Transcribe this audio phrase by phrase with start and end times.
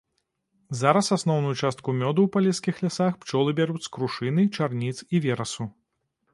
[0.79, 5.73] Зараз асноўную частку мёду ў палескіх лясах пчолы бяруць з крушыны, чарніц і верасу.